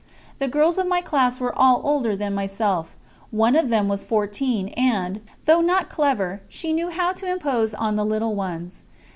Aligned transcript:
The 0.39 0.47
girls 0.47 0.79
of 0.79 0.87
my 0.87 0.99
class 1.01 1.39
were 1.39 1.55
all 1.55 1.79
older 1.83 2.15
than 2.15 2.33
myself; 2.33 2.95
one 3.29 3.55
of 3.55 3.69
them 3.69 3.87
was 3.87 4.03
fourteen, 4.03 4.69
and, 4.69 5.21
though 5.45 5.61
not 5.61 5.89
clever, 5.91 6.41
she 6.49 6.73
knew 6.73 6.89
how 6.89 7.13
to 7.13 7.31
impose 7.31 7.75
on 7.75 7.97
the 7.97 8.03
little 8.05 8.33
ones. 8.33 8.81